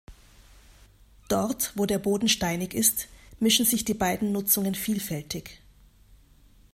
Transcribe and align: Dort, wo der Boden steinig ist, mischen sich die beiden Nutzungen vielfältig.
Dort, 1.29 1.73
wo 1.75 1.85
der 1.85 1.99
Boden 1.99 2.27
steinig 2.27 2.73
ist, 2.73 3.07
mischen 3.39 3.67
sich 3.67 3.85
die 3.85 3.93
beiden 3.93 4.31
Nutzungen 4.31 4.73
vielfältig. 4.73 5.61